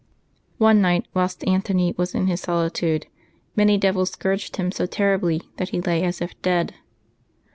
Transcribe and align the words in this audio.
One 0.57 0.81
night, 0.81 1.05
whilst 1.13 1.45
Antony 1.47 1.93
was 1.95 2.15
in 2.15 2.25
his 2.25 2.41
solitude, 2.41 3.05
many 3.55 3.77
devils 3.77 4.09
scourged 4.13 4.55
him 4.55 4.71
so 4.71 4.87
terribly 4.87 5.43
that 5.57 5.69
he 5.69 5.79
lay 5.79 6.01
as 6.01 6.21
if 6.21 6.41
dead. 6.41 6.73